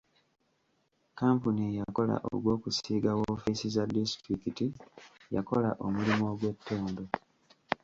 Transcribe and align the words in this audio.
Kampuni 1.19 1.61
eyakola 1.69 2.15
ogw'okusiiga 2.31 3.11
woofiisi 3.19 3.67
za 3.75 3.83
disitulikiti 3.93 4.67
yakola 5.35 5.69
omulimu 5.85 6.23
ogw'ettendo. 6.33 7.03